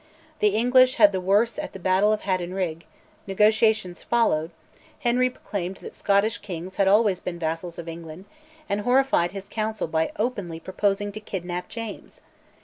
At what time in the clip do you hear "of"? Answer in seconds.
2.11-2.21, 7.77-7.87